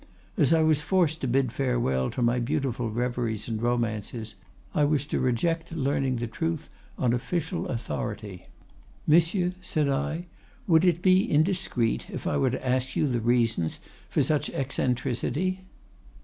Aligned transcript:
As 0.35 0.51
I 0.51 0.63
was 0.63 0.81
forced 0.81 1.21
to 1.21 1.27
bid 1.27 1.51
farewell 1.51 2.09
to 2.09 2.23
my 2.23 2.39
beautiful 2.39 2.89
reveries 2.89 3.47
and 3.47 3.61
romances, 3.61 4.33
I 4.73 4.83
was 4.83 5.05
to 5.05 5.19
reject 5.19 5.73
learning 5.73 6.15
the 6.15 6.25
truth 6.25 6.71
on 6.97 7.13
official 7.13 7.67
authority. 7.67 8.47
"'Monsieur,' 9.05 9.53
said 9.61 9.89
I, 9.89 10.25
'would 10.65 10.85
it 10.85 11.03
be 11.03 11.29
indiscreet 11.31 12.09
if 12.09 12.25
I 12.25 12.35
were 12.37 12.49
to 12.49 12.67
ask 12.67 12.95
you 12.95 13.05
the 13.05 13.21
reasons 13.21 13.79
for 14.09 14.23
such 14.23 14.49
eccentricity? 14.49 15.61